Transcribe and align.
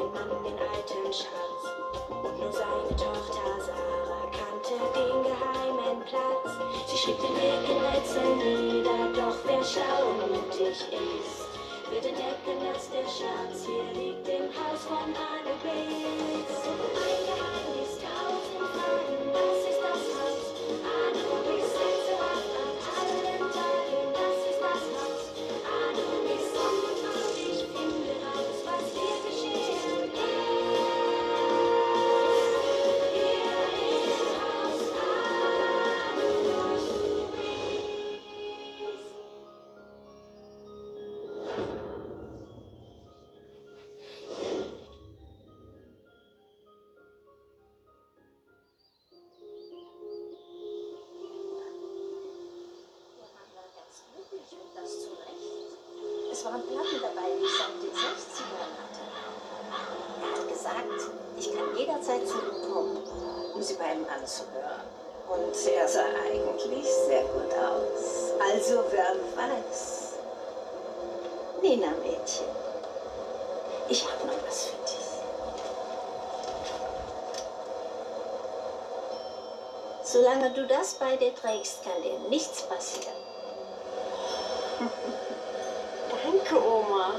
ein 0.00 0.12
Mann 0.12 0.42
den 0.44 0.58
alten 0.58 1.12
Schatz. 1.12 1.62
Und 2.08 2.38
nur 2.38 2.52
seine 2.52 2.96
Tochter 2.96 3.60
Sarah 3.60 4.26
kannte 4.32 4.76
den 4.96 5.22
geheimen 5.22 6.00
Platz. 6.08 6.56
Sie 6.86 6.96
schrieb 6.96 7.18
den 7.20 7.36
Wirkenrätsel 7.36 8.36
nieder, 8.36 9.12
doch 9.14 9.36
wer 9.44 9.62
schlau 9.62 10.10
ist, 10.90 11.48
wird 11.90 12.04
entdecken, 12.04 12.56
dass 12.72 12.90
der 12.90 13.02
Schatz 13.02 13.66
hier 13.66 14.02
liegt 14.02 14.28
im 14.28 14.48
Haus 14.48 14.84
von 14.88 14.96
Anubis. 14.98 15.49
Jederzeit 62.00 62.26
zu 62.26 62.34
ihm 62.34 62.72
kommen, 62.72 62.98
um 63.54 63.62
sie 63.62 63.74
bei 63.74 63.92
ihm 63.92 64.06
anzuhören. 64.08 64.80
Und 65.28 65.66
er 65.66 65.86
sah 65.86 66.04
eigentlich 66.24 66.86
sehr 67.06 67.22
gut 67.22 67.52
aus. 67.54 68.32
Also 68.40 68.82
wer 68.90 69.14
weiß. 69.36 70.14
Nina, 71.62 71.90
Mädchen, 72.02 72.46
ich 73.88 74.04
habe 74.04 74.26
noch 74.26 74.46
was 74.46 74.64
für 74.64 74.76
dich. 74.82 74.96
Solange 80.02 80.50
du 80.50 80.66
das 80.66 80.94
bei 80.94 81.16
dir 81.16 81.34
trägst, 81.34 81.84
kann 81.84 82.02
dir 82.02 82.18
nichts 82.30 82.62
passieren. 82.62 83.14
Danke. 86.24 86.66
Oma, 86.66 87.14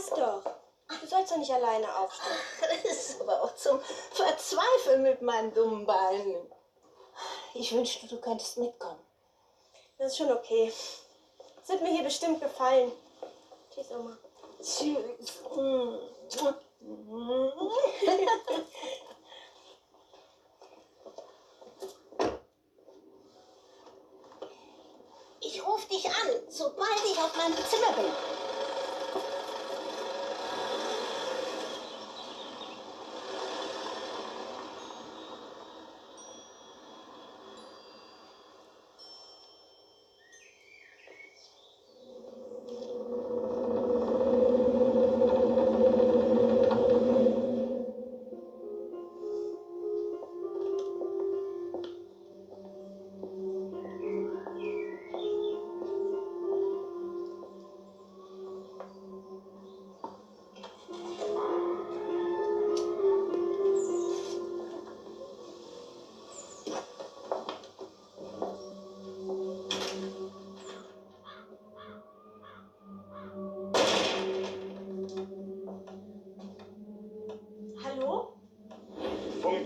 lass 0.00 0.10
doch. 0.10 0.42
Du 1.00 1.06
sollst 1.06 1.32
doch 1.32 1.38
nicht 1.50 1.62
alleine 1.62 1.98
aufstehen. 1.98 2.36
Das 2.82 2.92
ist 2.92 3.20
aber 3.20 3.42
auch 3.42 3.54
zum 3.54 3.80
Verzweifeln 4.12 5.02
mit 5.02 5.22
meinen 5.22 5.52
dummen 5.52 5.86
Beinen. 5.86 6.50
Ich 7.54 7.72
wünschte, 7.72 8.06
du 8.06 8.20
könntest 8.20 8.58
mitkommen. 8.58 9.00
Das 9.98 10.12
ist 10.12 10.18
schon 10.18 10.32
okay. 10.32 10.72
Es 11.62 11.68
wird 11.68 11.82
mir 11.82 11.90
hier 11.90 12.04
bestimmt 12.04 12.40
gefallen. 12.40 12.92
Tschüss, 13.72 13.90
Oma. 13.90 14.16
Tschüss. 14.62 14.96
Ich 25.42 25.66
rufe 25.66 25.88
dich 25.88 26.06
an, 26.06 26.28
sobald 26.48 27.04
ich 27.04 27.18
auf 27.18 27.34
meinem 27.34 27.56
Zimmer 27.56 27.92
bin. 27.92 28.39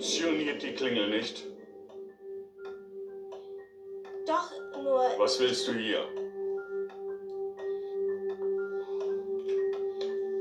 Funktioniert 0.04 0.62
die 0.62 0.74
Klingel 0.74 1.08
nicht? 1.08 1.46
Doch, 4.26 4.50
nur. 4.82 5.00
Was 5.16 5.40
willst 5.40 5.66
du 5.66 5.72
hier? 5.72 6.06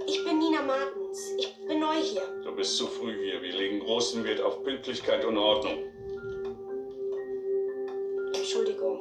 Ich 0.06 0.22
bin 0.26 0.40
Nina 0.40 0.64
Martens. 0.64 1.32
Ich 1.38 1.56
bin 1.66 1.80
neu 1.80 1.96
hier. 1.96 2.24
Du 2.44 2.54
bist 2.54 2.76
zu 2.76 2.88
früh 2.88 3.14
hier. 3.24 3.42
Wir 3.42 3.54
legen 3.54 3.80
großen 3.80 4.26
Wert 4.26 4.42
auf 4.42 4.62
Pünktlichkeit 4.64 5.24
und 5.24 5.38
Ordnung. 5.38 5.86
Entschuldigung. 8.36 9.00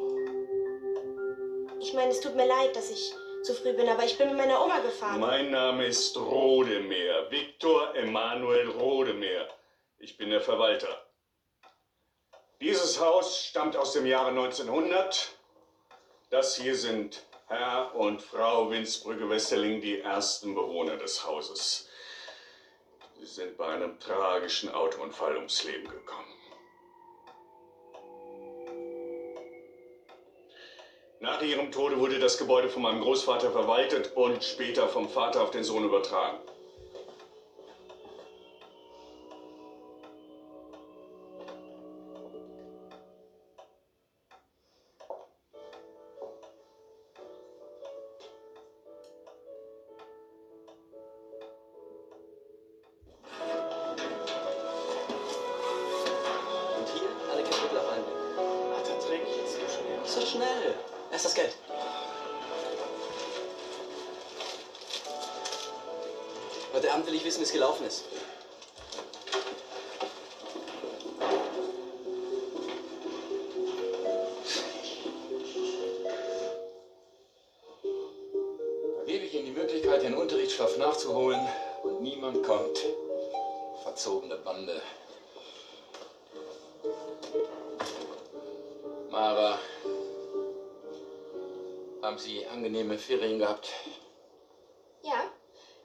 Ich 1.80 1.92
meine, 1.92 2.12
es 2.12 2.20
tut 2.20 2.36
mir 2.36 2.46
leid, 2.46 2.76
dass 2.76 2.88
ich 2.88 3.12
zu 3.42 3.52
früh 3.54 3.72
bin, 3.72 3.88
aber 3.88 4.04
ich 4.04 4.16
bin 4.16 4.28
mit 4.28 4.36
meiner 4.36 4.64
Oma 4.64 4.78
gefahren. 4.78 5.18
Mein 5.18 5.50
Name 5.50 5.86
ist 5.86 6.16
Rodemeer. 6.16 7.28
Viktor 7.32 7.96
Emanuel 7.96 8.68
Rodemeer. 8.68 9.48
Ich 10.02 10.16
bin 10.16 10.30
der 10.30 10.40
Verwalter. 10.40 11.06
Dieses 12.60 12.98
Haus 12.98 13.44
stammt 13.46 13.76
aus 13.76 13.92
dem 13.92 14.04
Jahre 14.04 14.30
1900. 14.30 15.30
Das 16.28 16.56
hier 16.56 16.74
sind 16.74 17.24
Herr 17.46 17.94
und 17.94 18.20
Frau 18.20 18.68
Winzbrügge-Westerling, 18.68 19.80
die 19.80 20.00
ersten 20.00 20.56
Bewohner 20.56 20.96
des 20.96 21.24
Hauses. 21.24 21.88
Sie 23.20 23.26
sind 23.26 23.56
bei 23.56 23.68
einem 23.68 24.00
tragischen 24.00 24.70
Autounfall 24.70 25.36
ums 25.36 25.62
Leben 25.62 25.86
gekommen. 25.86 26.34
Nach 31.20 31.40
ihrem 31.42 31.70
Tode 31.70 32.00
wurde 32.00 32.18
das 32.18 32.38
Gebäude 32.38 32.68
von 32.68 32.82
meinem 32.82 33.02
Großvater 33.02 33.52
verwaltet 33.52 34.16
und 34.16 34.42
später 34.42 34.88
vom 34.88 35.08
Vater 35.08 35.44
auf 35.44 35.52
den 35.52 35.62
Sohn 35.62 35.84
übertragen. 35.84 36.40
Schnell. 60.32 60.74
Erst 61.10 61.26
das 61.26 61.34
Geld. 61.34 61.54
Heute 66.72 66.90
Abend 66.90 67.06
will 67.06 67.14
ich 67.14 67.24
wissen, 67.24 67.40
wie 67.40 67.44
es 67.44 67.52
gelaufen 67.52 67.86
ist. 67.86 68.04
Da 78.96 79.04
gebe 79.04 79.24
ich 79.26 79.34
Ihnen 79.34 79.44
die 79.44 79.52
Möglichkeit, 79.52 80.02
den 80.02 80.14
Unterrichtsstoff 80.14 80.78
nachzuholen 80.78 81.46
und 81.82 82.00
niemand 82.00 82.42
kommt. 82.42 82.78
Verzogene 83.82 84.36
Bande. 84.36 84.80
Mara, 89.10 89.58
haben 92.02 92.18
Sie 92.18 92.44
angenehme 92.46 92.98
Ferien 92.98 93.38
gehabt? 93.38 93.68
Ja, 95.02 95.30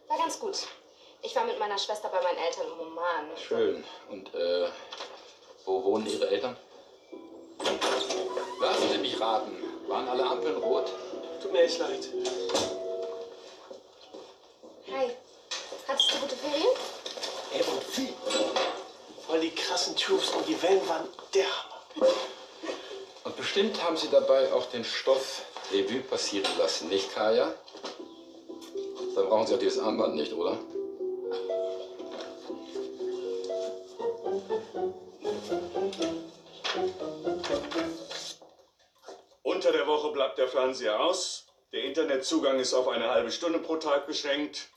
war 0.07 0.17
ganz 0.17 0.39
gut. 0.39 0.67
Ich 1.21 1.35
war 1.35 1.45
mit 1.45 1.59
meiner 1.59 1.77
Schwester 1.77 2.09
bei 2.09 2.21
meinen 2.21 2.37
Eltern 2.37 2.65
im 2.71 2.87
Oman. 2.87 3.37
Schön. 3.37 3.83
Und 4.09 4.33
äh, 4.33 4.67
wo 5.65 5.83
wohnen 5.83 6.07
Ihre 6.07 6.27
Eltern? 6.29 6.57
Lassen 8.59 8.89
Sie 8.91 8.97
mich 8.97 9.19
raten. 9.19 9.55
Waren 9.87 10.07
alle 10.07 10.25
Ampeln 10.25 10.57
rot? 10.57 10.91
Tut 11.41 11.51
mir 11.51 11.61
echt 11.61 11.79
leid. 11.79 12.07
Hi. 14.91 15.11
Hattest 15.87 16.11
du 16.13 16.19
gute 16.19 16.35
Ferien? 16.35 16.67
Ey, 17.53 17.61
und 17.61 17.97
wie? 17.97 18.13
Voll 19.25 19.39
die 19.41 19.53
krassen 19.53 19.95
Tubes 19.95 20.29
und 20.29 20.47
die 20.47 20.61
Wellen 20.61 20.87
waren 20.87 21.07
der 21.33 21.45
Hammer. 21.45 22.07
Und 23.23 23.37
bestimmt 23.37 23.81
haben 23.83 23.97
Sie 23.97 24.09
dabei 24.09 24.51
auch 24.53 24.65
den 24.67 24.83
Stoff 24.83 25.41
Revue 25.71 25.99
passieren 26.01 26.51
lassen, 26.57 26.89
nicht, 26.89 27.13
Kaya? 27.13 27.53
Dann 29.15 29.27
brauchen 29.27 29.47
Sie 29.47 29.55
auch 29.55 29.59
dieses 29.59 29.79
Armband 29.79 30.15
nicht, 30.15 30.31
oder? 30.33 30.57
Unter 39.43 39.71
der 39.71 39.87
Woche 39.87 40.11
bleibt 40.11 40.37
der 40.37 40.47
Fernseher 40.47 40.99
aus. 40.99 41.47
Der 41.73 41.83
Internetzugang 41.83 42.59
ist 42.59 42.73
auf 42.73 42.87
eine 42.87 43.09
halbe 43.09 43.31
Stunde 43.31 43.59
pro 43.59 43.75
Tag 43.77 44.07
beschränkt. 44.07 44.69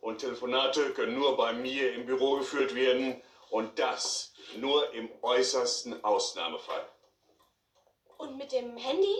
Und 0.00 0.18
Telefonate 0.18 0.92
können 0.94 1.18
nur 1.18 1.36
bei 1.36 1.52
mir 1.52 1.92
im 1.92 2.06
Büro 2.06 2.36
geführt 2.36 2.74
werden. 2.74 3.20
Und 3.50 3.78
das 3.78 4.32
nur 4.56 4.92
im 4.94 5.10
äußersten 5.22 6.02
Ausnahmefall. 6.04 6.86
Und 8.16 8.38
mit 8.38 8.52
dem 8.52 8.76
Handy? 8.76 9.16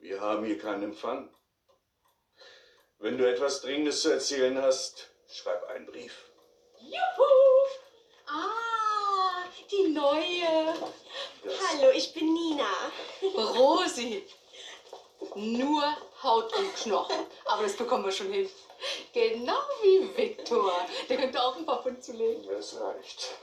Wir 0.00 0.20
haben 0.20 0.44
hier 0.44 0.58
keinen 0.58 0.84
Empfang. 0.84 1.28
Wenn 2.98 3.18
du 3.18 3.28
etwas 3.28 3.62
Dringendes 3.62 4.02
zu 4.02 4.10
erzählen 4.10 4.60
hast, 4.62 5.10
schreib 5.28 5.64
einen 5.70 5.86
Brief. 5.86 6.30
Juhu! 6.80 7.68
Ah, 8.26 9.44
die 9.70 9.88
neue. 9.88 10.74
Hallo, 11.44 11.90
ich 11.92 12.14
bin 12.14 12.32
Nina. 12.32 12.70
Rosi. 13.22 14.24
Nur 15.34 15.96
Haut 16.22 16.56
und 16.56 16.74
Knochen. 16.76 17.26
Aber 17.46 17.64
das 17.64 17.76
bekommen 17.76 18.04
wir 18.04 18.12
schon 18.12 18.32
hin. 18.32 18.48
Genau 19.12 19.58
wie 19.82 20.16
Viktor. 20.16 20.72
Der 21.08 21.16
könnte 21.16 21.42
auch 21.42 21.56
ein 21.56 21.66
paar 21.66 21.82
Pfund 21.82 22.02
zulegen. 22.04 22.46
Das 22.48 22.80
reicht. 22.80 23.34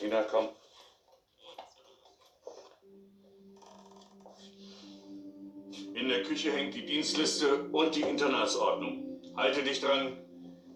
Nina, 0.00 0.22
komm. 0.22 0.48
In 6.00 6.08
der 6.08 6.22
Küche 6.22 6.50
hängt 6.50 6.74
die 6.74 6.86
Dienstliste 6.86 7.64
und 7.72 7.94
die 7.94 8.00
Internatsordnung. 8.00 9.20
Halte 9.36 9.62
dich 9.62 9.82
dran. 9.82 10.16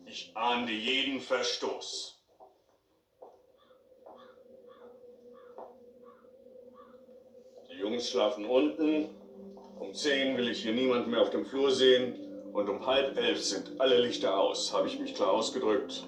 Ich 0.05 0.37
ahnde 0.37 0.71
jeden 0.71 1.19
Verstoß. 1.19 2.21
Die 7.71 7.79
Jungs 7.79 8.11
schlafen 8.11 8.44
unten. 8.44 9.09
Um 9.79 9.94
zehn 9.94 10.37
will 10.37 10.50
ich 10.50 10.61
hier 10.61 10.73
niemand 10.73 11.09
mehr 11.09 11.23
auf 11.23 11.31
dem 11.31 11.47
Flur 11.47 11.70
sehen. 11.70 12.19
Und 12.53 12.69
um 12.69 12.85
halb 12.85 13.17
elf 13.17 13.43
sind 13.43 13.81
alle 13.81 13.99
Lichter 14.00 14.38
aus. 14.38 14.75
Habe 14.75 14.88
ich 14.88 14.99
mich 14.99 15.15
klar 15.15 15.32
ausgedrückt? 15.32 16.06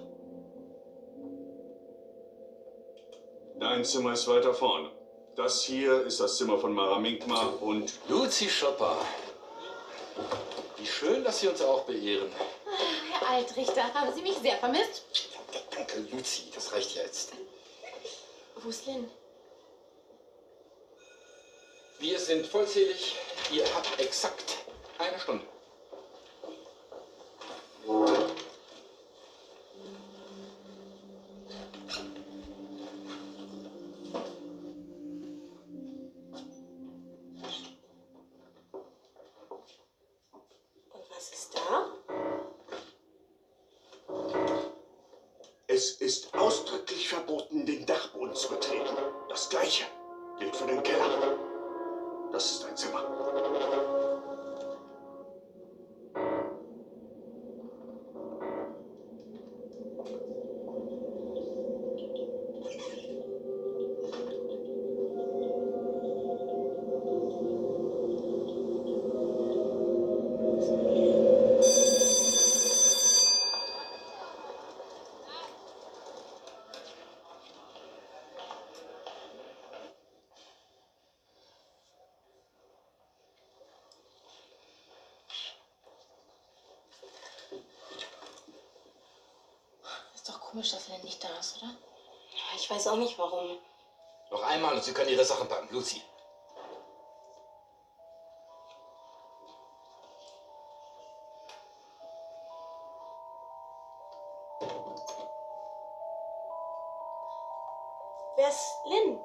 Dein 3.59 3.83
Zimmer 3.83 4.13
ist 4.13 4.29
weiter 4.29 4.53
vorne. 4.53 4.91
Das 5.37 5.65
hier 5.65 6.03
ist 6.07 6.19
das 6.19 6.39
Zimmer 6.39 6.59
von 6.59 6.73
Mara 6.73 6.99
Minkma 6.99 7.49
und 7.61 7.93
Luzi 8.09 8.49
Schopper. 8.49 8.97
Wie 10.79 10.87
schön, 10.87 11.23
dass 11.25 11.41
Sie 11.41 11.49
uns 11.49 11.61
auch 11.61 11.85
beehren. 11.85 12.33
Herr 13.13 13.29
Altrichter, 13.29 13.93
haben 13.93 14.15
Sie 14.15 14.23
mich 14.23 14.39
sehr 14.39 14.57
vermisst? 14.57 15.05
Danke, 15.75 16.07
Luzi. 16.11 16.45
Das 16.55 16.73
reicht 16.73 16.97
ja 16.97 17.03
jetzt. 17.03 17.33
Wo 18.57 18.71
ist 18.71 18.87
Lynn? 18.87 19.11
Wir 21.99 22.19
sind 22.19 22.47
vollzählig. 22.47 23.17
Ihr 23.53 23.65
habt 23.75 24.01
exakt 24.01 24.57
eine 24.97 25.21
Stunde. 25.21 25.45
Es 45.77 45.91
ist 45.91 46.33
ausdrücklich 46.33 47.07
verboten, 47.07 47.67
den 47.67 47.85
Dachboden 47.85 48.35
zu 48.35 48.49
betreten. 48.49 48.97
Das 49.29 49.51
gleiche 49.51 49.85
gilt 50.39 50.57
für 50.57 50.67
den 50.67 50.83
Keller. 50.83 50.96
Komisch, 90.57 90.71
dass 90.71 90.89
Lynn 90.89 91.03
nicht 91.03 91.23
da 91.23 91.29
ist, 91.39 91.59
oder? 91.59 91.71
Ich 92.57 92.71
weiß 92.71 92.87
auch 92.87 92.97
nicht 92.97 93.19
warum. 93.19 93.59
Noch 94.31 94.43
einmal 94.43 94.75
und 94.75 94.83
Sie 94.83 94.95
können 94.95 95.11
Ihre 95.11 95.23
Sachen 95.23 95.47
packen, 95.49 95.69
Luzi. 95.71 96.01
Wer 108.37 108.49
ist 108.49 108.67
Lynn? 108.87 109.21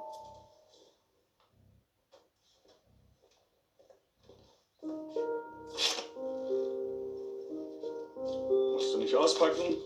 Musst 8.74 8.94
du 8.94 8.98
nicht 8.98 9.16
auspacken? 9.16 9.78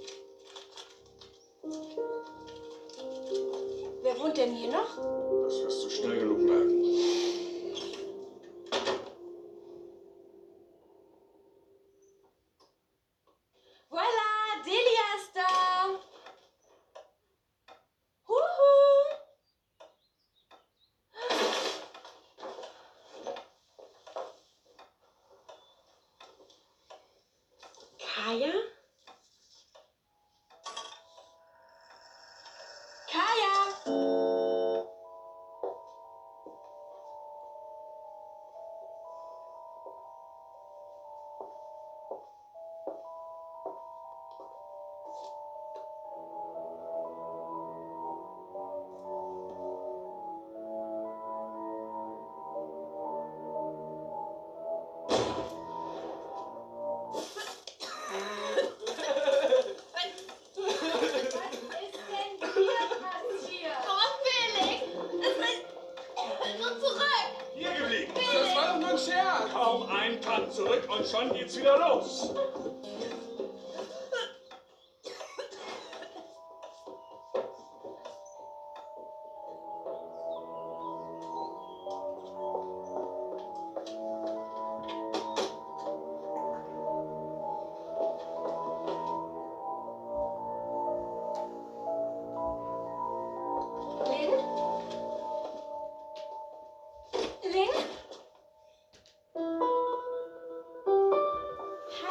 Schon 71.15 71.33
geht's 71.33 71.57
wieder 71.57 71.77
los. 71.77 72.34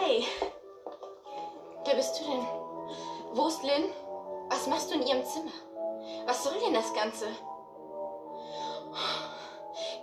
Hi. 0.04 0.22
Wer 1.86 1.94
bist 1.94 2.20
du 2.20 2.24
denn? 2.24 2.46
Wo 3.32 3.48
ist 3.48 3.62
Lynn? 3.62 3.90
Was 4.50 4.66
machst 4.66 4.90
du 4.90 4.96
in 4.96 5.06
ihrem 5.06 5.24
Zimmer? 5.24 5.52
Was 6.26 6.44
soll 6.44 6.60
denn 6.60 6.74
das 6.74 6.92
Ganze? 6.92 7.26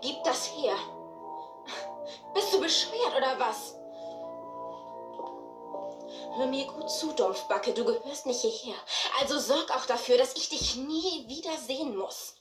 Gib 0.01 0.23
das 0.23 0.47
her. 0.55 0.73
Bist 2.33 2.51
du 2.51 2.59
bescheuert 2.59 3.15
oder 3.15 3.37
was? 3.37 3.75
Hör 6.35 6.47
mir 6.47 6.65
gut 6.65 6.89
zu, 6.89 7.13
Dumpfbacke, 7.13 7.71
du 7.71 7.85
gehörst 7.85 8.25
nicht 8.25 8.41
hierher. 8.41 8.79
Also 9.19 9.37
sorg 9.37 9.69
auch 9.69 9.85
dafür, 9.85 10.17
dass 10.17 10.35
ich 10.35 10.49
dich 10.49 10.77
nie 10.77 11.25
wieder 11.27 11.55
sehen 11.57 11.95
muss. 11.95 12.37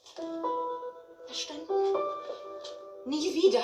Verstanden? 1.27 1.95
Nie 3.05 3.35
wieder. 3.35 3.63